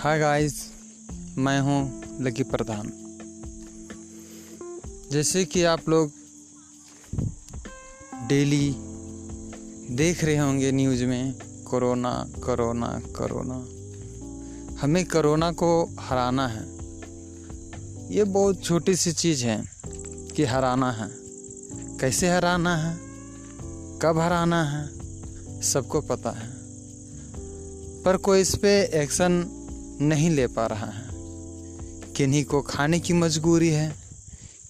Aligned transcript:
Hi 0.00 0.18
guys 0.18 0.72
मैं 1.38 1.60
हूँ 1.60 2.02
lucky 2.20 2.42
प्रधान। 2.42 2.92
जैसे 5.12 5.44
कि 5.44 5.64
आप 5.64 5.88
लोग 5.88 6.12
डेली 8.28 8.76
देख 9.90 10.24
रहे 10.24 10.36
होंगे 10.36 10.72
न्यूज़ 10.72 11.04
में, 11.04 11.34
कोरोना 11.64 12.28
कोरोना 12.44 13.02
कोरोना। 13.18 13.54
हमें 14.80 15.04
कोरोना 15.04 15.52
को 15.52 15.96
हराना 16.00 16.48
है। 16.48 16.64
ये 18.16 18.24
बहुत 18.24 18.64
छोटी 18.64 18.96
सी 18.96 19.12
चीज़ 19.12 19.44
है 19.44 19.64
कि 20.36 20.44
हराना 20.44 20.92
है। 20.92 21.10
कैसे 21.98 22.28
हराना 22.28 22.76
है? 22.76 22.98
कब 23.98 24.18
हराना 24.18 24.64
है? 24.64 24.88
सबको 25.62 26.00
पता 26.00 26.30
है। 26.30 26.50
पर 28.02 28.16
कोई 28.16 28.40
इस 28.40 28.54
पर 28.54 28.68
एक्शन 28.68 29.56
नहीं 30.02 30.30
ले 30.30 30.46
पा 30.46 30.66
रहा 30.66 30.86
है। 30.86 31.08
किन्हीं 32.12 32.44
को 32.44 32.62
खाने 32.62 33.00
की 33.00 33.12
मजबूरी 33.12 33.68
है, 33.68 33.94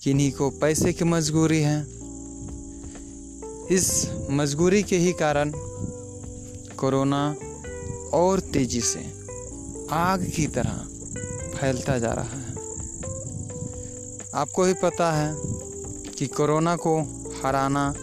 किन्हीं 0.02 0.32
को 0.32 0.50
पैसे 0.50 0.92
की 0.92 1.04
मजबूरी 1.04 1.60
है। 1.60 1.86
इस 3.70 4.10
मजबूरी 4.30 4.82
के 4.82 4.98
ही 4.98 5.12
कारण 5.12 5.52
कोरोना 6.76 7.36
और 8.12 8.40
तेज़ी 8.40 8.80
से 8.80 9.24
आग 9.92 10.32
की 10.36 10.46
तरह 10.46 10.86
फैलता 11.58 11.98
जा 11.98 12.12
रहा 12.12 12.38
है। 12.38 12.50
आपको 14.34 14.64
भी 14.64 14.74
पता 14.74 15.12
है 15.12 15.34
कि 16.18 16.26
कोरोना 16.26 16.76
को 16.76 17.00
हराना 17.44 17.94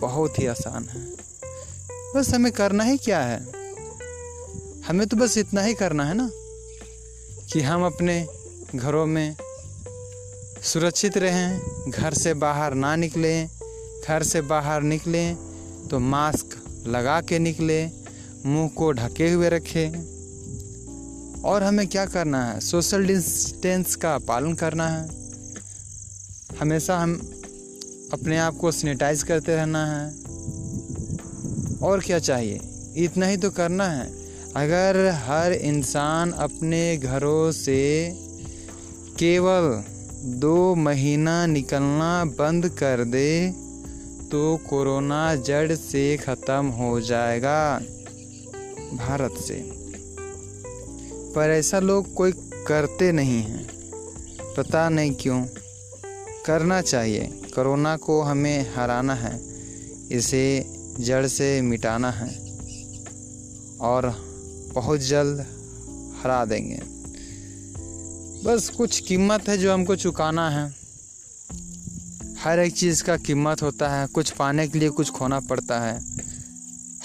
बहुत 0.00 0.38
ही 0.38 0.46
आसान 0.46 0.84
है। 0.84 1.06
बस 2.16 2.34
हमें 2.34 2.52
करना 2.52 2.84
ही 2.84 2.98
क्या 2.98 3.20
है? 3.20 3.46
हमें 4.88 5.06
तो 5.06 5.16
बस 5.16 5.38
इतना 5.38 5.62
ही 5.62 5.74
करना 5.74 6.04
है 6.04 6.14
ना? 6.14 6.30
कि 7.56 7.62
हम 7.62 7.86
अपने 7.86 8.26
घरों 8.74 9.06
में 9.06 9.36
सुरक्षित 10.62 11.18
रहें, 11.18 11.60
घर 11.90 12.14
से 12.14 12.34
बाहर 12.34 12.74
ना 12.74 12.96
निकलें, 12.96 13.48
घर 14.08 14.22
से 14.22 14.40
बाहर 14.40 14.82
निकलें 14.82 15.36
तो 15.90 15.98
मास्क 15.98 16.64
लगा 16.86 17.20
के 17.20 17.38
निकलें, 17.38 17.92
मुँह 18.46 18.68
को 18.68 18.92
ढके 18.92 19.30
हुए 19.30 19.48
रखें। 19.48 19.90
और 21.42 21.62
हमें 21.62 21.86
क्या 21.88 22.06
करना 22.06 22.44
है? 22.44 22.60
सोशल 22.60 23.06
डिस्टेंस 23.06 23.96
का 23.96 24.18
पालन 24.18 24.54
करना 24.54 24.88
है। 24.88 25.08
हमेशा 26.60 26.98
हम 26.98 27.42
अपने 28.12 28.38
आप 28.38 28.56
को 28.56 28.72
सैनिटाइज 28.72 29.22
करते 29.22 29.56
रहना 29.56 29.86
है। 29.86 30.08
और 31.78 32.00
क्या 32.00 32.18
चाहिए? 32.18 32.60
इतना 32.96 33.26
ही 33.26 33.36
तो 33.36 33.50
करना 33.50 33.88
है। 33.88 34.25
अगर 34.56 35.10
हर 35.14 35.52
इंसान 35.52 36.32
अपने 36.32 36.96
घरों 36.96 37.52
से 37.52 38.12
केवल 39.18 39.84
दो 40.24 40.74
महीना 40.74 41.46
निकलना 41.46 42.24
बंद 42.24 42.68
कर 42.68 43.04
दे 43.04 43.50
तो 44.30 44.56
कोरोना 44.56 45.36
जड़ 45.36 45.72
से 45.72 46.16
ख़त्म 46.16 46.66
हो 46.66 47.00
जाएगा 47.00 47.78
भारत 48.94 49.32
से। 49.32 49.70
पर 51.34 51.50
ऐसा 51.50 51.78
लोग 51.78 52.14
कोई 52.14 52.32
करते 52.66 53.12
नहीं 53.12 53.42
हैं। 53.42 53.68
पता 54.56 54.88
नहीं 54.88 55.14
क्यों। 55.20 55.44
करना 56.46 56.80
चाहिए। 56.80 57.20
कोरोना 57.54 57.96
को 57.96 58.22
हमें 58.22 58.74
हराना 58.74 59.14
है। 59.14 59.40
इसे 60.10 60.66
जड़ 61.00 61.26
से 61.26 61.60
मिटाना 61.60 62.10
है। 62.10 62.56
और 63.80 64.25
बहुत 64.76 65.00
जल्द 65.00 65.40
हरा 66.22 66.44
देंगे। 66.44 66.80
बस 68.44 68.68
कुछ 68.68 69.00
कीमत 69.00 69.48
है 69.48 69.58
जो 69.58 69.72
हमको 69.72 69.96
चुकाना 69.96 70.50
है। 70.50 70.74
हर 72.38 72.58
एक 72.58 72.74
चीज़ 72.74 73.04
का 73.04 73.16
कीमत 73.16 73.62
होता 73.62 73.88
है, 73.88 74.06
कुछ 74.06 74.30
पाने 74.30 74.68
के 74.68 74.78
लिए 74.78 74.88
कुछ 74.88 75.10
खोना 75.10 75.40
पड़ता 75.40 75.80
है। 75.80 76.00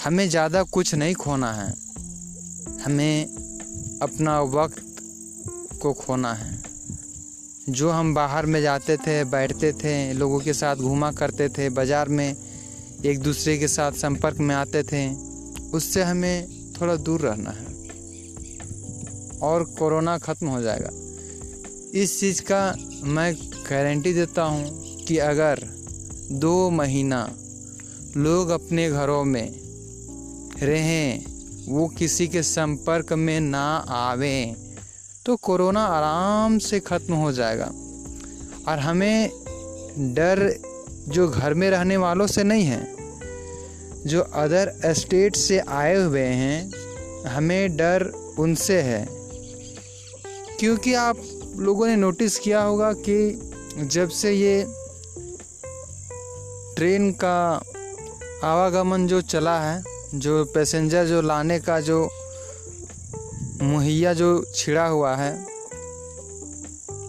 हमें 0.04 0.28
ज़्यादा 0.28 0.62
कुछ 0.62 0.94
नहीं 0.94 1.14
खोना 1.14 1.52
है। 1.52 1.74
हमें 2.84 3.26
अपना 4.02 4.40
वक्त 4.40 4.84
को 5.82 5.92
खोना 5.92 6.32
है। 6.34 6.62
जो 7.68 7.90
हम 7.90 8.14
बाहर 8.14 8.46
में 8.46 8.62
जाते 8.62 8.96
थे, 8.96 9.24
बैठते 9.24 9.72
थे, 9.72 10.12
लोगों 10.12 10.40
के 10.40 10.52
साथ 10.52 10.76
घूमा 10.76 11.12
करते 11.12 11.48
थे, 11.48 11.68
बाज़ार 11.68 12.08
में 12.08 12.36
एक 13.04 13.18
दूसरे 13.18 13.58
के 13.58 13.68
साथ 13.68 13.92
संपर्क 13.92 14.38
में 14.38 14.54
आते 14.54 14.82
थे, 14.82 15.14
उससे 15.70 16.02
हमें 16.02 16.61
थोड़ा 16.82 16.96
दूर 16.96 17.20
रहना 17.20 17.50
है। 17.50 17.66
और 19.42 19.64
कोरोना 19.64 20.18
ख़त्म 20.18 20.46
हो 20.46 20.62
जाएगा। 20.62 20.90
इस 21.94 22.20
चीज़ 22.20 22.42
का 22.42 22.76
मैं 23.04 23.34
गारंटी 23.70 24.12
देता 24.12 24.42
हूँ 24.42 24.96
कि 25.04 25.18
अगर 25.18 25.60
दो 26.30 26.70
महीना 26.70 27.36
लोग 28.16 28.48
अपने 28.48 28.90
घरों 28.90 29.24
में 29.24 29.54
रहें, 30.62 31.24
वो 31.68 31.88
किसी 31.88 32.28
के 32.28 32.42
संपर्क 32.42 33.12
में 33.12 33.40
ना 33.40 33.64
आवें 33.88 34.54
तो 35.26 35.36
कोरोना 35.36 35.84
आराम 35.84 36.58
से 36.58 36.80
ख़त्म 36.80 37.14
हो 37.14 37.32
जाएगा। 37.32 37.72
और 38.68 38.78
हमें 38.78 39.30
डर 39.98 40.62
जो 41.08 41.28
घर 41.28 41.54
में 41.54 41.70
रहने 41.70 41.96
वालों 41.96 42.26
से 42.26 42.44
नहीं 42.44 42.64
है 42.64 42.91
जो 44.06 44.20
अदर 44.20 44.72
स्टेट 44.84 45.36
से 45.36 45.58
आए 45.58 45.96
हुए 45.96 46.20
हैं, 46.20 46.70
हमें 47.26 47.76
डर 47.76 48.12
उनसे 48.38 48.80
है। 48.80 49.06
क्योंकि 50.60 50.94
आप 50.94 51.16
लोगों 51.56 51.86
ने 51.86 51.96
नोटिस 51.96 52.38
किया 52.38 52.62
होगा 52.62 52.92
कि 52.92 53.50
जब 53.76 54.08
से 54.08 54.32
ये 54.32 54.66
ट्रेन 56.76 57.12
का 57.12 57.62
आवागमन 58.44 59.06
जो 59.06 59.20
चला 59.20 59.60
है, 59.60 59.82
जो 60.14 60.44
पैसेंजर 60.44 61.06
जो 61.06 61.22
लाने 61.22 61.58
का 61.60 61.80
जो 61.80 62.08
मुहैया 63.62 64.12
जो 64.12 64.44
छिड़ा 64.54 64.86
हुआ 64.86 65.14
है, 65.16 65.46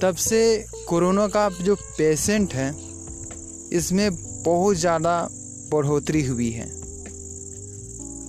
तब 0.01 0.15
से 0.15 0.65
कोरोना 0.87 1.27
का 1.27 1.49
जो 1.49 1.75
पेशेंट 1.75 2.53
है, 2.53 2.75
इसमें 3.73 4.09
बहुत 4.43 4.75
ज़्यादा 4.75 5.29
बढ़ोतरी 5.71 6.25
हुई 6.25 6.51
है। 6.51 6.82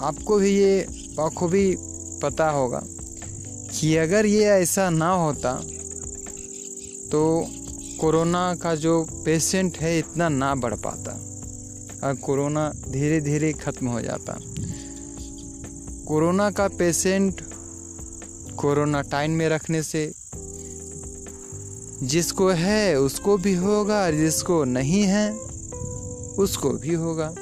आपको 0.05 0.37
भी 0.39 0.51
ये 0.51 0.87
बखूबी 1.19 1.77
पता 2.23 2.49
होगा 2.51 2.83
कि 3.71 3.97
अगर 3.97 4.27
ये 4.27 4.45
ऐसा 4.45 4.91
ना 4.91 5.11
होता 5.11 5.53
तो 7.13 7.23
कोरोना 8.01 8.55
का 8.55 8.75
जो 8.75 9.03
पेशेंट 9.25 9.79
है 9.79 9.99
इतना 9.99 10.29
ना 10.29 10.55
बढ़ 10.55 10.75
पाता। 10.75 11.13
और 12.05 12.15
कोरोना 12.15 12.69
धीरे 12.89 13.21
धीरे 13.21 13.53
ख़त्म 13.53 13.87
हो 13.87 14.01
जाता। 14.01 14.39
कोरोना 16.07 16.51
का 16.51 16.69
पेशेंट 16.69 17.41
कोरोना 18.57 19.01
टाइम 19.03 19.31
में 19.31 19.49
रखने 19.49 19.83
से 19.83 20.13
जिसको 22.03 22.49
है 22.49 22.99
उसको 23.01 23.37
भी 23.37 23.55
होगा 23.55 24.03
और 24.03 24.15
जिसको 24.15 24.65
नहीं 24.65 25.03
है 25.03 25.31
उसको 26.39 26.71
भी 26.71 26.95
होगा। 26.95 27.35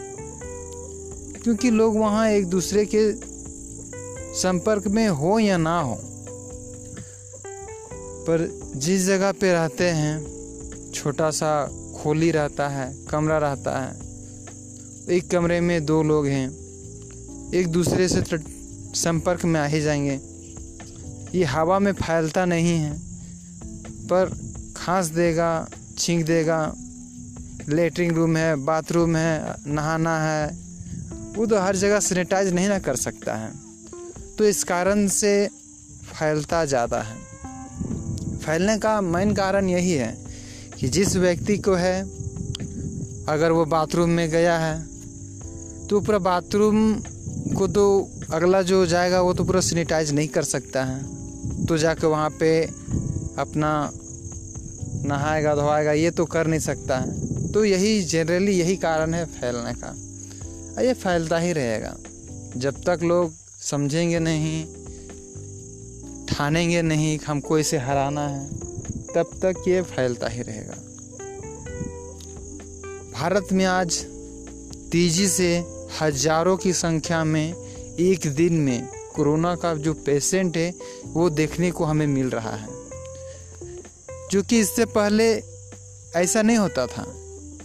क्योंकि 1.44 1.70
लोग 1.70 1.96
वहाँ 1.96 2.28
एक 2.28 2.46
दूसरे 2.46 2.88
के 2.94 3.12
संपर्क 4.40 4.86
में 4.86 5.08
हो 5.08 5.38
या 5.38 5.56
ना 5.56 5.80
हो। 5.80 6.00
पर 8.22 8.60
जिस 8.76 9.06
जगह 9.06 9.32
पे 9.32 9.52
रहते 9.52 9.88
हैं, 9.88 10.26
छोटा 10.94 11.30
सा 11.30 11.66
खोली 12.02 12.30
रहता 12.30 12.68
है, 12.68 12.96
कमरा 13.10 13.38
रहता 13.38 13.78
है, 13.80 13.96
एक 15.10 15.30
कमरे 15.30 15.60
में 15.60 15.84
दो 15.86 16.02
लोग 16.02 16.26
हैं, 16.26 16.50
एक 17.54 17.68
दूसरे 17.68 18.08
से 18.08 18.22
संपर्क 18.94 19.44
में 19.44 19.60
आ 19.60 19.64
ही 19.64 19.80
जाएँगे। 19.80 20.20
ये 21.38 21.44
हवा 21.44 21.78
में 21.78 21.92
फैलता 21.92 22.44
नहीं 22.44 22.78
है, 22.78 22.98
पर 24.06 24.32
खांस 24.76 25.06
देगा, 25.06 25.68
छींक 25.98 26.26
देगा। 26.26 26.74
लेटरिन 27.68 28.14
रूम 28.14 28.36
है, 28.36 28.56
बाथरूम 28.56 29.16
है, 29.16 29.54
नहाना 29.66 30.18
है 30.22 30.61
वो 31.32 31.46
तो 31.46 31.60
हर 31.60 31.76
जगह 31.76 32.00
सैनिटाइज 32.00 32.52
नहीं 32.54 32.68
ना 32.68 32.78
कर 32.78 32.96
सकता 32.98 33.34
है। 33.34 33.50
तो 34.38 34.44
इस 34.44 34.62
कारण 34.64 35.06
से 35.08 35.48
फैलता 36.10 36.64
ज़्यादा 36.64 37.00
है। 37.00 37.16
फैलने 38.38 38.76
का 38.78 39.00
मेन 39.00 39.34
कारण 39.34 39.68
यही 39.68 39.92
है 39.92 40.16
कि 40.80 40.88
जिस 40.88 41.16
व्यक्ति 41.16 41.56
को 41.58 41.74
है, 41.74 42.00
अगर 43.28 43.52
वो 43.52 43.64
बाथरूम 43.66 44.10
में 44.10 44.28
गया 44.30 44.58
है 44.58 44.80
तो 45.88 46.00
पूरा 46.00 46.18
बाथरूम 46.20 46.94
को 47.56 47.66
तो 47.68 47.84
अगला 48.32 48.62
जो 48.62 48.84
जाएगा 48.86 49.20
वो 49.20 49.32
तो 49.34 49.44
पूरा 49.44 49.60
सैनिटाइज 49.60 50.12
नहीं 50.12 50.28
कर 50.28 50.42
सकता 50.44 50.84
है। 50.84 51.66
तो 51.66 51.76
जाके 51.78 52.06
वहाँ 52.06 52.30
पे 52.30 52.50
अपना 53.38 53.90
नहाएगा, 55.04 55.54
धोएगा, 55.54 55.92
ये 55.92 56.10
तो 56.10 56.24
कर 56.24 56.46
नहीं 56.46 56.60
सकता 56.60 56.98
है। 56.98 57.52
तो 57.52 57.64
यही 57.64 58.02
जनरली 58.02 58.52
यही 58.52 58.76
कारण 58.76 59.14
है 59.14 59.24
फैलने 59.30 59.72
का। 59.74 59.94
ये 60.80 60.92
फैलता 60.92 61.38
ही 61.38 61.52
रहेगा। 61.52 61.96
जब 62.56 62.82
तक 62.82 62.98
लोग 63.02 63.32
समझेंगे 63.62 64.18
नहीं, 64.18 64.66
ठानेंगे 66.26 66.82
नहीं 66.82 67.18
हमको 67.26 67.58
इसे 67.58 67.78
हराना 67.78 68.28
है, 68.28 68.48
तब 69.14 69.30
तक 69.42 69.64
ये 69.68 69.82
फैलता 69.82 70.28
ही 70.28 70.42
रहेगा। 70.42 70.74
भारत 73.12 73.48
में 73.52 73.64
आज 73.64 74.04
तेज़ी 74.92 75.28
से 75.28 75.64
हज़ारों 76.00 76.56
की 76.56 76.72
संख्या 76.72 77.24
में 77.24 77.54
एक 78.00 78.34
दिन 78.34 78.54
में 78.54 78.88
कोरोना 79.14 79.54
का 79.54 79.74
जो 79.74 79.94
पेशेंट 79.94 80.56
है, 80.56 80.74
वो 81.06 81.30
देखने 81.30 81.70
को 81.70 81.84
हमें 81.84 82.06
मिल 82.06 82.30
रहा 82.30 82.56
है। 82.56 82.68
जो 84.30 84.42
कि 84.42 84.60
इससे 84.60 84.84
पहले 84.84 85.42
ऐसा 86.16 86.42
नहीं 86.42 86.56
होता 86.56 86.86
था। 86.86 87.14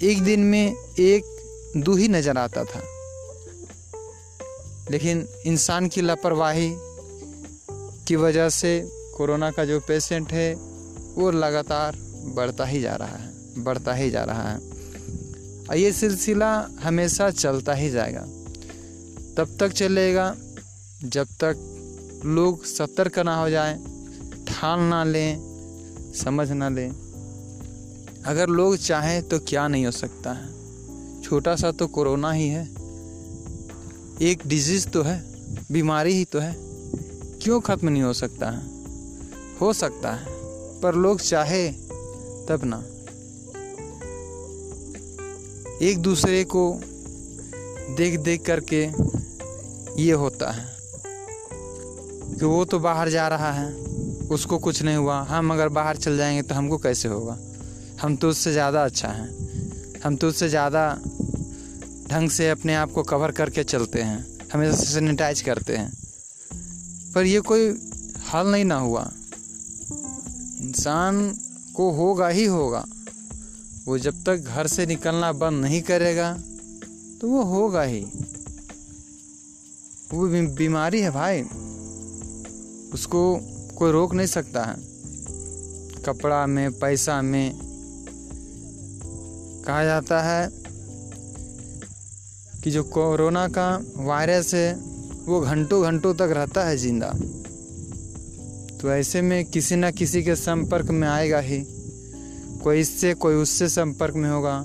एक 0.02 0.22
दिन 0.22 0.40
में 0.40 0.74
एक 1.00 1.38
दो 1.78 1.96
ही 1.96 2.08
नज़र 2.08 2.38
आता 2.38 2.64
था। 2.64 2.97
लेकिन 4.92 5.28
इंसान 5.46 5.88
की 5.88 6.02
लापरवाही 6.02 6.76
की 8.08 8.16
वजह 8.16 8.50
से 8.50 8.90
कोरोना 9.18 9.52
का 9.52 9.66
जो 9.66 9.80
पेशेंट 9.80 10.32
है, 10.32 10.56
वो 11.16 11.32
लगातार 11.32 11.96
बढ़ता 12.36 12.66
ही 12.66 12.82
जा 12.82 12.96
रहा 12.96 13.18
है, 13.18 13.30
बढ़ता 13.58 13.94
ही 13.94 14.12
जा 14.12 14.24
रहा 14.24 14.52
है। 14.52 14.60
ये 15.82 15.92
सिलसिला 15.92 16.70
हमेशा 16.80 17.30
चलता 17.30 17.74
ही 17.74 17.90
जाएगा। 17.90 18.22
तब 19.38 19.58
तक 19.60 19.70
चलेगा 19.70 20.36
जब 21.04 21.28
तक 21.28 21.58
लोग 22.26 22.66
सतर्क 22.66 23.20
ना 23.20 23.36
हो 23.36 23.50
जाए, 23.50 23.80
ठान 24.48 24.80
ना 24.80 25.04
लें, 25.04 25.38
समझ 26.16 26.52
ना 26.52 26.70
लें। 26.70 26.90
अगर 28.26 28.48
लोग 28.50 28.78
चाहें 28.78 29.24
तो 29.24 29.40
क्या 29.40 29.68
नहीं 29.68 29.86
हो 29.86 29.92
सकता 29.92 30.34
है। 30.34 30.58
छोटा 31.22 31.56
सा 31.56 31.72
तो 31.72 31.88
कोरोना 31.88 32.32
ही 32.32 32.48
है। 32.48 32.87
एक 34.22 34.42
डिज़ीज़ 34.48 34.88
तो 34.88 35.02
है, 35.04 35.24
बीमारी 35.72 36.14
ही 36.14 36.24
तो 36.26 36.40
है। 36.40 36.56
क्यों 37.42 37.60
ख़त्म 37.62 37.90
नहीं 37.90 38.04
हो 38.04 38.14
सकता 38.14 38.50
है? 38.50 38.62
हो 39.62 39.72
सकता 39.74 40.12
है, 40.12 40.26
पर 40.82 40.96
लोग 40.96 41.20
चाहे 41.20 41.68
तब 42.48 42.62
ना। 42.64 42.78
एक 45.82 46.00
दूसरे 46.00 46.44
को 46.44 46.64
देख 47.98 48.20
देख 48.20 48.46
करके 48.46 48.84
ये 50.02 50.12
होता 50.12 50.52
है 50.52 50.66
कि 52.40 52.46
वो 52.46 52.64
तो 52.66 52.80
बाहर 52.80 53.10
जा 53.10 53.28
रहा 53.28 53.52
है, 53.52 53.74
उसको 54.28 54.58
कुछ 54.58 54.82
नहीं 54.84 54.96
हुआ। 54.96 55.20
हम 55.22 55.54
अगर 55.54 55.70
बाहर 55.70 55.98
चल 55.98 56.18
जाएँगे 56.18 56.42
तो 56.42 56.56
हमको 56.56 56.78
कैसे 56.78 57.08
होगा? 57.08 57.38
हम 58.02 58.16
तो 58.16 58.30
उससे 58.30 58.52
ज़्यादा 58.52 58.84
अच्छा 58.86 59.08
हैं। 59.08 60.02
हम 60.04 60.16
तो 60.16 60.28
उससे 60.28 60.50
ज़्यादा 60.50 60.90
ढंग 62.08 62.30
से 62.30 62.50
अपने 62.50 62.76
आप 62.76 62.92
को 62.92 63.04
कवर 63.04 63.32
करके 63.32 63.64
चलते 63.64 64.02
हैं। 64.02 64.38
हमेशा 64.54 64.78
सैनिटाइज 64.78 65.42
करते 65.42 65.78
हैं। 65.78 65.94
पर 67.16 67.24
ये 67.24 67.40
कोई 67.40 67.92
हल 68.34 68.52
नहीं 68.52 68.66
ना 68.66 68.76
हुआ। 68.76 69.12
इंसान 70.62 71.40
को 71.76 71.92
होगा 71.92 72.28
ही 72.28 72.46
होगा। 72.46 72.86
वो 73.86 73.98
जब 73.98 74.24
तक 74.24 74.38
घर 74.38 74.68
से 74.68 74.86
निकलना 74.86 75.32
बंद 75.32 75.62
नहीं 75.62 75.82
करेगा 75.82 76.38
तो 77.22 77.28
वो 77.28 77.44
होगा 77.44 77.82
ही। 77.82 78.02
वो 80.14 80.28
बीमारी 80.56 81.02
है 81.02 81.12
भाई। 81.12 81.42
उसको 82.94 83.40
कोई 83.76 83.92
रोक 83.92 84.14
नहीं 84.14 84.28
सकता 84.28 84.64
है। 84.64 84.76
कपड़ा 86.04 86.46
में, 86.46 86.80
पैसा 86.80 87.22
में 87.22 87.60
कहा 89.68 89.84
जाता 89.84 90.22
है 90.22 90.67
कि 92.68 92.72
जो 92.72 92.84
कोरोना 92.84 93.48
का 93.48 93.66
वायरस 93.98 94.54
है, 94.54 94.74
वो 95.26 95.40
घंटों 95.42 95.82
घंटों 95.84 96.14
तक 96.14 96.32
रहता 96.32 96.64
है 96.64 96.78
ज़िंदा। 96.78 97.10
तो 98.78 98.92
ऐसे 98.92 99.22
में 99.22 99.46
किसी 99.46 99.76
न 99.76 99.92
किसी 99.92 100.24
के 100.24 100.36
संपर्क 100.36 100.90
में 100.92 101.08
आएगा 101.08 101.40
ही। 101.40 101.60
कोई 102.64 102.80
इससे, 102.80 103.14
कोई 103.14 103.36
उससे 103.36 103.70
संपर्क 103.70 104.16
में 104.16 104.30
होगा। 104.30 104.56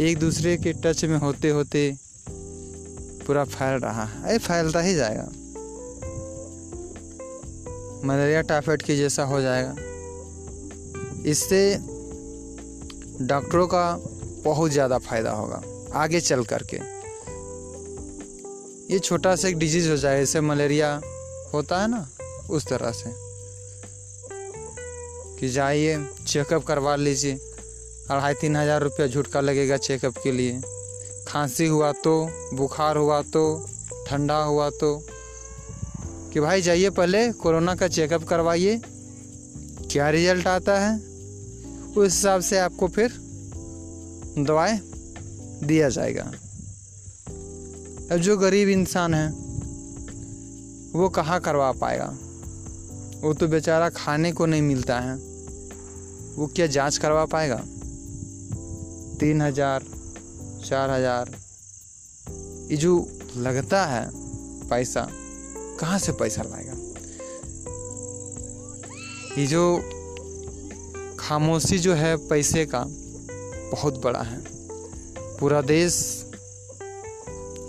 एक 0.00 0.18
दूसरे 0.18 0.56
के 0.56 0.72
टच 0.72 1.04
में 1.04 1.16
होते 1.16 1.50
होते 1.50 1.82
पूरा 3.26 3.44
फैल 3.44 3.80
रहा 3.80 4.04
है। 4.04 4.38
फैलता 4.38 4.80
ही 4.80 4.94
जाएगा। 4.94 5.26
मलेरिया, 8.04 8.42
टाइफाइड 8.42 8.82
के 8.82 8.96
जैसा 8.96 9.24
हो 9.24 9.40
जाएगा। 9.40 9.74
इससे 11.26 11.62
डॉक्टरों 13.26 13.66
का 13.66 13.84
बहुत 14.44 14.70
ज़्यादा 14.70 14.98
फ़ायदा 14.98 15.30
होगा, 15.30 15.62
आगे 15.94 16.20
चल 16.20 16.44
करके। 16.44 16.97
ये 18.90 18.98
छोटा 18.98 19.36
सा 19.36 19.48
एक 19.48 19.58
डिज़ीज़ 19.58 19.88
हो 19.88 19.96
जाए, 19.96 20.18
जैसे 20.18 20.40
मलेरिया 20.40 21.00
होता 21.54 21.82
है 21.82 21.90
ना, 21.90 22.08
उस 22.50 22.66
तरह 22.66 22.90
से। 22.90 23.10
कि 25.40 25.48
जाइए 25.48 26.06
चेकअप 26.26 26.64
करवा 26.64 26.96
लीजिए। 26.96 27.34
अढ़ाई 28.10 28.34
तीन 28.34 28.56
हज़ार 28.56 28.82
रुपया 28.82 29.06
झुटका 29.06 29.40
लगेगा 29.40 29.76
चेकअप 29.76 30.14
के 30.22 30.32
लिए। 30.32 30.62
खांसी 31.28 31.66
हुआ 31.66 31.92
तो 31.92 32.30
बुखार 32.54 32.96
हुआ 32.96 33.22
तो 33.22 33.68
ठंडा 34.06 34.38
हुआ 34.38 34.70
तो। 34.70 35.06
कि 36.32 36.40
भाई 36.40 36.62
जाइए 36.62 36.90
पहले, 36.90 37.32
कोरोना 37.32 37.74
का 37.74 37.88
चेकअप 37.88 38.24
करवाइए। 38.24 38.80
क्या 39.90 40.10
रिज़ल्ट 40.10 40.46
आता 40.46 40.80
है? 40.80 41.00
उस 41.96 42.04
हिसाब 42.04 42.40
से 42.40 42.58
आपको 42.58 42.88
फिर 42.88 43.08
दवाएँ 44.38 44.80
दिया 45.64 45.88
जाएगा। 45.88 46.32
अब 48.12 48.16
जो 48.16 48.36
गरीब 48.36 48.68
इंसान 48.68 49.14
है, 49.14 49.28
वो 51.00 51.08
कहाँ 51.08 51.40
करवा 51.40 51.72
पाएगा? 51.72 52.06
वो 53.20 53.34
तो 53.34 53.48
बेचारा 53.48 53.88
खाने 53.88 54.32
को 54.32 54.46
नहीं 54.46 54.62
मिलता 54.62 55.00
है। 55.00 55.14
वो 56.36 56.46
क्या 56.46 56.66
जाँच 56.66 56.98
करवा 56.98 57.24
पाएगा? 57.24 57.56
तीन 59.20 59.42
हज़ार, 59.42 59.84
चार 60.64 60.90
हज़ार, 60.90 61.30
ये 62.70 62.76
जो 62.76 63.08
लगता 63.36 63.84
है 63.86 64.10
पैसा, 64.68 65.08
कहाँ 65.80 65.98
से 65.98 66.12
पैसा 66.12 66.42
लाएगा? 66.42 66.72
ये 69.38 69.46
जो 69.46 69.78
खामोशी 71.18 71.78
जो 71.78 71.94
है 71.94 72.16
पैसे 72.16 72.66
का, 72.66 72.84
बहुत 73.72 74.02
बड़ा 74.02 74.22
है। 74.22 74.44
पूरा 75.40 75.60
देश 75.60 76.17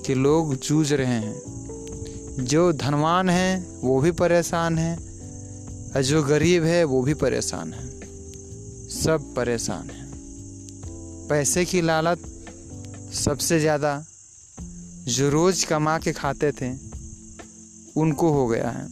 के 0.09 0.15
लोग 0.15 0.55
जूझ 0.55 0.93
रहे 0.93 1.07
हैं। 1.07 2.45
जो 2.45 2.71
धनवान 2.73 3.29
हैं, 3.29 3.81
वो 3.81 3.99
भी 4.01 4.11
परेशान 4.11 4.77
है, 4.77 4.95
और 5.95 6.01
जो 6.01 6.23
गरीब 6.23 6.63
है, 6.63 6.83
वो 6.83 7.01
भी 7.01 7.13
परेशान 7.13 7.73
है। 7.73 7.87
सब 8.89 9.33
परेशान 9.35 9.89
हैं। 9.89 10.07
पैसे 11.29 11.65
की 11.65 11.81
लालच 11.81 12.19
सबसे 13.15 13.59
ज़्यादा 13.59 14.05
जो 15.07 15.29
रोज़ 15.29 15.65
कमा 15.65 15.97
के 15.99 16.13
खाते 16.13 16.51
थे, 16.51 16.71
उनको 17.97 18.29
हो 18.29 18.47
गया 18.47 18.69
है। 18.69 18.87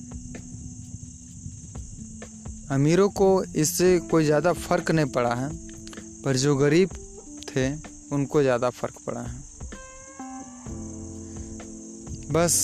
अमीरों 2.72 3.10
को 3.10 3.44
इससे 3.56 4.00
कोई 4.00 4.26
ज़्यादा 4.26 4.54
फ़र्क 4.54 4.92
नहीं 4.92 5.06
पड़ा 5.06 5.34
है, 5.36 5.50
पर 6.24 6.38
जो 6.38 6.56
गरीब 6.56 6.90
थे, 7.50 7.74
उनको 8.16 8.42
ज़्यादा 8.42 8.70
फ़र्क 8.70 8.96
पड़ा 9.08 9.22
है। 9.22 9.47
बस 12.32 12.56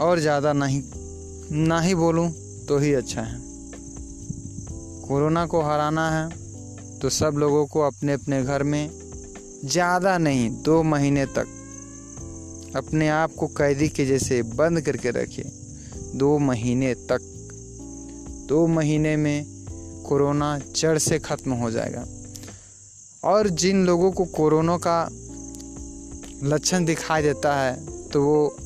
और 0.00 0.18
ज़्यादा 0.20 0.52
नहीं, 0.52 0.82
ना 1.58 1.80
ही 1.80 1.94
बोलूँ 1.94 2.30
तो 2.68 2.78
ही 2.78 2.92
अच्छा 2.94 3.22
है। 3.22 3.40
कोरोना 5.08 5.44
को 5.46 5.62
हराना 5.62 6.08
है 6.10 6.98
तो 6.98 7.08
सब 7.10 7.34
लोगों 7.38 7.64
को 7.66 7.80
अपने 7.80 8.12
अपने 8.12 8.42
घर 8.42 8.62
में 8.62 8.90
ज़्यादा 9.64 10.16
नहीं, 10.18 10.50
दो 10.62 10.82
महीने 10.84 11.24
तक 11.28 11.46
अपने 12.76 13.08
आप 13.08 13.34
को 13.34 13.46
कैदी 13.48 13.88
के 13.88 14.06
जैसे 14.06 14.42
बंद 14.42 14.80
करके 14.80 15.10
रखिए। 15.12 15.50
दो 16.14 16.38
महीने 16.40 16.94
तक, 16.94 17.20
दो 18.48 18.66
महीने 18.66 19.16
में 19.16 19.44
कोरोना 20.08 20.58
जड़ 20.76 20.96
से 20.98 21.18
ख़त्म 21.18 21.52
हो 21.52 21.70
जाएगा। 21.70 22.04
और 23.22 23.48
जिन 23.48 23.84
लोगों 23.86 24.10
को 24.12 24.24
कोरोना 24.32 24.76
का 24.78 25.08
लक्षण 26.44 26.84
दिखाई 26.84 27.22
देता 27.22 27.54
है 27.60 27.76
तो 28.08 28.22
वो 28.22 28.56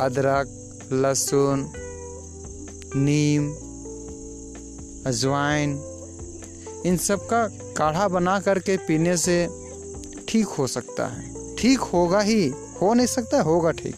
अदरक, 0.00 0.46
लहसुन, 0.92 1.72
नीम, 2.96 3.50
अजवाइन, 5.06 5.82
इन 6.86 6.96
सब 6.96 7.26
का 7.26 7.46
काढ़ा 7.76 8.08
बना 8.08 8.40
करके 8.40 8.76
पीने 8.76 9.16
से 9.16 9.48
ठीक 10.28 10.46
हो 10.46 10.66
सकता 10.66 11.06
है। 11.06 11.56
ठीक 11.56 11.78
होगा 11.78 12.20
ही, 12.20 12.52
हो 12.82 12.94
नहीं 12.94 13.06
सकता, 13.06 13.42
होगा 13.42 13.70
ठीक। 13.70 13.94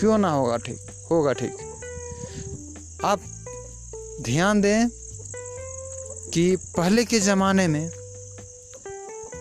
क्यों 0.00 0.18
ना 0.18 0.30
होगा 0.30 0.56
ठीक? 0.56 0.78
होगा 1.10 1.32
ठीक। 1.32 1.56
आप 3.04 3.20
ध्यान 4.22 4.60
दें 4.60 4.88
कि 6.34 6.56
पहले 6.56 7.04
के 7.04 7.20
ज़माने 7.20 7.68
में, 7.68 7.90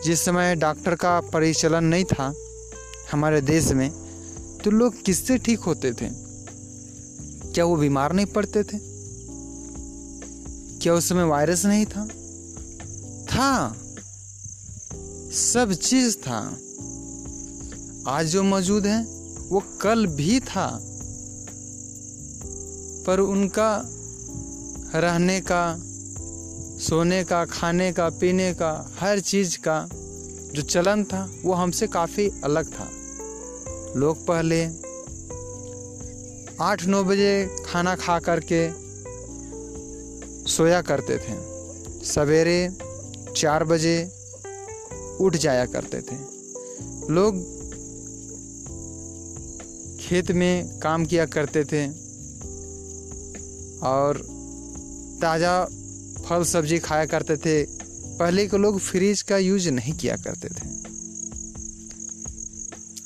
जिस 0.03 0.21
समय 0.21 0.55
डॉक्टर 0.55 0.95
का 0.95 1.21
परिचलन 1.21 1.83
नहीं 1.83 2.03
था, 2.03 2.33
हमारे 3.11 3.41
देश 3.41 3.71
में 3.71 4.06
तो 4.67 4.71
लोग 4.71 5.01
किससे 5.01 5.37
ठीक 5.37 5.59
होते 5.59 5.91
थे? 5.91 6.09
क्या 7.53 7.65
वो 7.65 7.75
बीमार 7.75 8.13
नहीं 8.13 8.25
पड़ते 8.25 8.63
थे? 8.63 8.79
क्या 10.79 10.93
उस 10.93 11.09
समय 11.09 11.23
वायरस 11.23 11.65
नहीं 11.65 11.85
था? 11.85 12.07
था। 13.25 13.77
सब 15.33 15.73
चीज़ 15.73 16.17
था। 16.17 16.57
आज 18.07 18.27
जो 18.27 18.43
मौजूद 18.43 18.85
है, 18.85 19.03
वो 19.49 19.63
कल 19.81 20.07
भी 20.07 20.39
था। 20.39 20.79
पर 23.07 23.19
उनका 23.19 23.83
रहने 24.95 25.41
का, 25.41 25.79
सोने 26.79 27.23
का, 27.23 27.45
खाने 27.45 27.93
का, 27.93 28.09
पीने 28.09 28.53
का, 28.53 28.91
हर 28.99 29.19
चीज़ 29.19 29.57
का 29.57 29.89
जो 30.53 30.61
चलन 30.61 31.03
था, 31.03 31.31
वो 31.43 31.53
हमसे 31.53 31.87
काफ़ी 31.87 32.31
अलग 32.43 32.79
था। 32.79 32.89
लोग 33.95 34.25
पहले 34.25 34.65
आठ 36.61 36.85
नौ 36.85 37.03
बजे 37.03 37.31
खाना 37.65 37.95
खा 37.95 38.19
करके 38.19 38.61
सोया 40.47 40.81
करते 40.81 41.17
थे। 41.17 41.35
सवेरे 42.05 42.59
चार 43.37 43.63
बजे 43.63 43.97
उठ 45.21 45.35
जाया 45.35 45.65
करते 45.65 46.01
थे। 46.01 46.15
लोग 47.13 47.39
खेत 49.99 50.31
में 50.31 50.79
काम 50.79 51.05
किया 51.05 51.25
करते 51.25 51.63
थे 51.63 51.87
और 53.87 54.21
ताज़ा 55.21 55.65
फल 56.25 56.43
सब्ज़ी 56.43 56.79
खाया 56.79 57.05
करते 57.05 57.37
थे। 57.37 57.63
पहले 58.17 58.47
के 58.47 58.57
लोग 58.57 58.79
फ्रिज 58.79 59.21
का 59.21 59.37
यूज़ 59.37 59.69
नहीं 59.69 59.93
किया 59.93 60.15
करते 60.15 60.47
थे। 60.47 60.76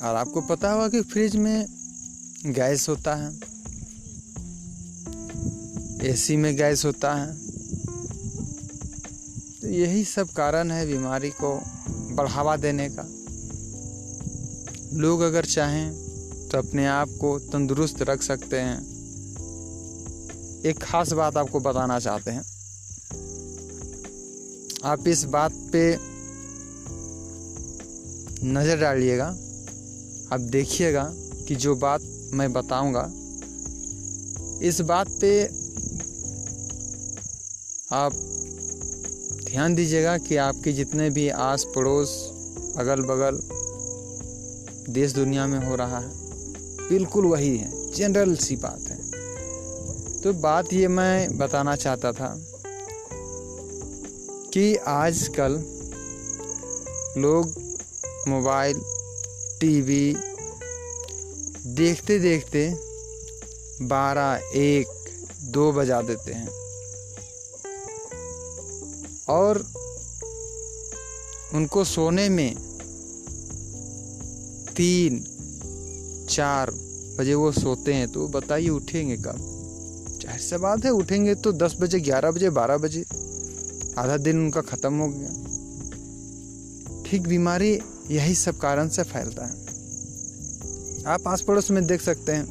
और 0.02 0.16
आपको 0.16 0.40
पता 0.40 0.72
होगा 0.72 0.88
कि 0.88 1.00
फ्रिज 1.02 1.36
में 1.36 1.66
गैस 2.46 2.88
होता 2.88 3.14
है। 3.14 3.30
एसी 6.10 6.36
में 6.36 6.56
गैस 6.56 6.84
होता 6.84 7.14
है। 7.14 7.34
तो 9.60 9.68
यही 9.68 10.04
सब 10.04 10.28
कारण 10.28 10.70
है 10.70 10.86
बीमारी 10.86 11.30
को 11.30 11.62
बढ़ावा 12.14 12.56
देने 12.56 12.88
का। 12.88 13.02
लोग 14.98 15.20
अगर 15.20 15.44
चाहें 15.44 15.92
तो 16.48 16.58
अपने 16.58 16.86
आप 16.86 17.08
को 17.20 17.38
तंदुरुस्त 17.38 18.02
रख 18.02 18.22
सकते 18.22 18.60
हैं। 18.60 18.78
एक 20.66 20.78
खास 20.82 21.12
बात 21.12 21.36
आपको 21.36 21.60
बताना 21.60 21.98
चाहते 21.98 22.30
हैं। 22.30 22.44
आप 24.84 25.08
इस 25.08 25.24
बात 25.24 25.52
पे 25.72 25.98
नज़र 28.44 28.76
डालिएगा। 28.76 29.36
आप 30.32 30.40
देखिएगा 30.40 31.04
कि 31.48 31.54
जो 31.54 31.74
बात 31.76 32.02
मैं 32.32 32.52
बताऊँगा, 32.52 33.02
इस 34.62 34.80
बात 34.80 35.08
पे 35.20 35.42
आप 37.94 38.12
ध्यान 39.44 39.74
दीजिएगा 39.74 40.16
कि 40.18 40.36
आपके 40.36 40.72
जितने 40.72 41.10
भी 41.10 41.28
आस 41.28 41.64
पड़ोस 41.74 42.14
अगल 42.76 43.02
बगल 43.02 43.40
देश 44.92 45.12
दुनिया 45.12 45.46
में 45.46 45.58
हो 45.66 45.76
रहा 45.76 45.98
है, 45.98 46.10
बिल्कुल 46.88 47.26
वही 47.26 47.56
है 47.58 47.92
जनरल 47.92 48.34
सी 48.36 48.56
बात 48.56 48.88
है। 48.88 48.96
तो 50.20 50.32
बात 50.32 50.72
ये 50.72 50.88
मैं 50.88 51.38
बताना 51.38 51.76
चाहता 51.76 52.12
था 52.12 52.34
कि 54.54 54.74
आजकल 54.76 55.62
लोग 57.20 57.54
मोबाइल 58.28 58.82
टीवी 59.62 60.14
देखते 61.66 62.18
देखते 62.18 62.62
बारह 63.82 64.50
एक 64.54 64.86
दो 65.42 65.70
बजा 65.72 66.00
देते 66.02 66.32
हैं। 66.32 66.48
और 69.28 69.64
उनको 71.54 71.84
सोने 71.84 72.28
में 72.28 72.54
तीन, 74.76 75.22
चार 76.30 76.70
बजे 77.18 77.34
वो 77.34 77.52
सोते 77.52 77.94
हैं 77.94 78.08
तो 78.12 78.28
बताइए 78.28 78.68
उठेंगे 78.68 79.16
कब? 79.16 79.38
ज़ाहिर 80.22 80.40
सी 80.40 80.56
बात 80.56 80.84
है 80.84 80.90
उठेंगे 80.90 81.34
तो 81.34 81.52
दस 81.52 81.76
बजे, 81.80 82.00
ग्यारह 82.00 82.30
बजे, 82.30 82.50
बारह 82.50 82.76
बजे, 82.76 83.04
आधा 83.98 84.16
दिन 84.16 84.44
उनका 84.44 84.60
ख़त्म 84.60 84.94
हो 84.94 85.08
गया। 85.08 85.30
ठीक 87.06 87.22
बीमारी 87.22 87.78
यही 88.12 88.34
सब 88.34 88.58
कारण 88.60 88.88
से 88.88 89.02
फैलता 89.04 89.44
है। 89.44 89.54
आप 91.06 91.28
आस 91.28 91.40
पड़ोस 91.42 91.70
में 91.70 91.86
देख 91.86 92.00
सकते 92.00 92.32
हैं, 92.32 92.44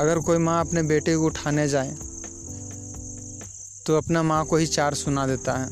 अगर 0.00 0.18
कोई 0.20 0.38
माँ 0.38 0.60
अपने 0.60 0.82
बेटे 0.84 1.16
को 1.16 1.26
उठाने 1.26 1.68
जाए 1.68 1.94
तो 3.86 3.96
अपना 3.96 4.22
माँ 4.22 4.44
को 4.44 4.56
ही 4.56 4.66
चार 4.68 4.94
सुना 4.94 5.26
देता 5.26 5.52
है। 5.54 5.68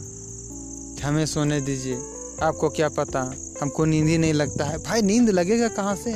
हमें 1.00 1.24
सोने 1.26 1.60
दीजिए, 1.60 1.96
आपको 2.42 2.68
क्या 2.70 2.88
पता, 2.90 3.20
हमको 3.60 3.84
नींद 3.84 4.08
ही 4.08 4.18
नहीं 4.18 4.32
लगता 4.34 4.64
है। 4.64 4.78
भाई, 4.78 5.02
नींद 5.02 5.30
लगेगा 5.30 5.68
कहाँ 5.70 5.96
से? 5.96 6.12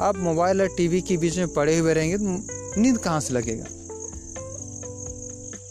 आप 0.00 0.16
मोबाइल 0.18 0.60
और 0.62 0.68
टीवी 0.76 1.00
के 1.00 1.16
बीच 1.16 1.38
में 1.38 1.48
पड़े 1.48 1.78
हुए 1.78 1.94
रहेंगे 1.94 2.18
तो 2.18 2.80
नींद 2.80 2.98
कहाँ 2.98 3.20
से 3.20 3.34
लगेगा? 3.34 3.64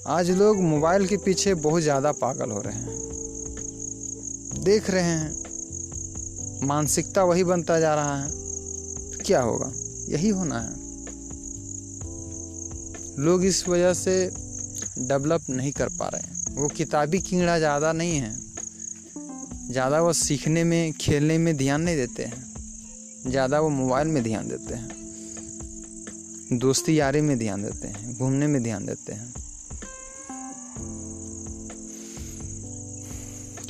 आज 0.09 0.29
लोग 0.31 0.57
मोबाइल 0.63 1.07
के 1.07 1.17
पीछे 1.17 1.53
बहुत 1.55 1.81
ज़्यादा 1.83 2.11
पागल 2.13 2.51
हो 2.51 2.61
रहे 2.61 2.73
हैं। 2.73 2.95
देख 4.63 4.89
रहे 4.89 5.03
हैं 5.03 5.46
मानसिकता 6.63 7.23
वही 7.23 7.43
बनता 7.43 7.79
जा 7.79 7.95
रहा 7.95 8.23
है। 8.23 8.29
तो 9.11 9.23
क्या 9.25 9.41
होगा? 9.41 9.71
यही 10.09 10.29
होना 10.29 10.59
है। 10.59 10.87
लोग 13.19 13.45
इस 13.45 13.67
वजह 13.67 13.93
से 13.93 14.31
डेवलप 14.99 15.41
नहीं 15.49 15.71
कर 15.71 15.89
पा 15.89 16.07
रहे 16.07 16.21
हैं। 16.21 16.55
वो 16.55 16.67
किताबी 16.67 17.19
कीड़ा 17.19 17.57
ज़्यादा 17.57 17.91
नहीं 17.91 18.17
है। 18.17 18.39
ज़्यादा 19.71 20.01
वो 20.01 20.13
सीखने 20.13 20.63
में, 20.63 20.93
खेलने 20.93 21.37
में 21.37 21.57
ध्यान 21.57 21.81
नहीं 21.81 21.95
देते 21.95 22.23
हैं। 22.23 22.43
ज़्यादा 23.27 23.59
वो 23.59 23.69
मोबाइल 23.69 24.07
में 24.07 24.23
ध्यान 24.23 24.47
देते 24.47 24.73
हैं। 24.73 24.97
दोस्ती 26.59 26.99
यारी 26.99 27.21
में 27.21 27.39
ध्यान 27.39 27.63
देते 27.63 27.87
हैं। 27.87 28.17
घूमने 28.17 28.47
में 28.47 28.63
ध्यान 28.63 28.85
देते 28.85 29.13
हैं। 29.13 29.33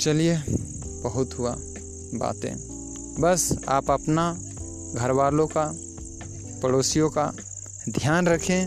चलिए, 0.00 0.42
बहुत 1.02 1.38
हुआ 1.38 1.56
बातें। 2.14 2.77
बस 3.20 3.52
आप 3.68 3.90
अपना 3.90 4.32
घर 4.94 5.10
वालों 5.10 5.46
का, 5.46 5.64
पड़ोसियों 6.62 7.08
का 7.10 7.24
ध्यान 7.88 8.26
रखें। 8.28 8.60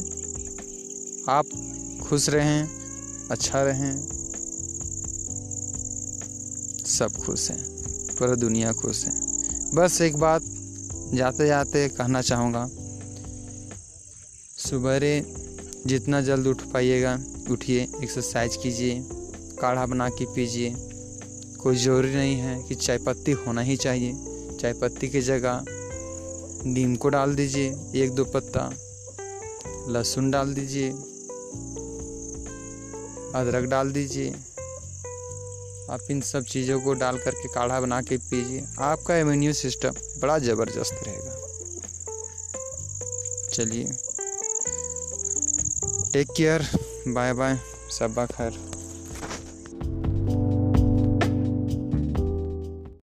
आप 1.30 1.46
खुश 2.02 2.28
रहें 2.30 2.68
अच्छा 3.32 3.62
रहें। 3.64 3.96
सब 6.88 7.22
खुश 7.26 7.50
हैं, 7.52 7.60
पूरा 8.10 8.36
दुनिया 8.36 8.72
खुश 8.72 9.04
है। 9.06 9.12
बस 9.76 10.02
एक 10.02 10.18
बात 10.18 10.42
जाते 11.14 11.48
जाते 11.48 11.88
कहना 11.90 12.22
चाहूँगा, 12.22 12.68
सुबह 14.60 15.00
जितना 15.88 16.22
जल्द 16.22 16.48
उठ 16.48 16.62
पाइएगा, 16.64 17.18
उठिए 17.52 17.88
एक्सरसाइज 18.04 18.56
कीजिए, 18.56 19.02
काढ़ा 19.62 19.86
बना 19.86 20.10
के 20.10 20.26
पीजिए। 20.26 20.74
कोई 21.58 21.76
ज़रूरी 21.76 22.14
नहीं 22.16 22.36
है 22.36 22.62
कि 22.64 22.76
चाय 22.76 22.98
पत्ती 22.98 23.32
होना 23.40 23.62
ही 23.62 23.78
चाहिए। 23.78 24.14
चाय 24.62 24.74
पत्ती 24.74 25.08
की 25.10 25.22
जगह 25.22 25.66
नीम 26.66 26.96
को 26.96 27.10
डाल 27.10 27.36
दीजिए, 27.36 27.76
एक 27.96 28.12
दो 28.12 28.26
पत्ता, 28.26 28.74
लहसुन 29.88 30.32
डाल 30.32 30.54
दीजिए, 30.54 30.90
अदरक 33.36 33.64
डाल 33.64 33.92
दीजिए। 33.92 34.32
आप 35.90 36.00
इन 36.12 36.22
सब 36.22 36.44
चीज़ों 36.44 36.82
को 36.82 36.94
डाल 36.94 37.18
करके 37.18 37.48
काढ़ा 37.48 37.82
बना 37.82 38.02
के 38.02 38.18
पीजिए। 38.18 38.64
आपका 38.80 39.18
इम्यून 39.18 39.54
सिस्टम 39.54 39.90
बड़ा 40.22 40.40
ज़बरदस्त 40.40 41.04
रहेगा। 41.08 41.36
चलिए। 43.54 43.86
टेक 46.14 46.28
केयर 46.38 46.68
बाय 47.08 47.34
बाय 47.34 47.60
सब 48.00 48.28
खैर। 48.32 48.71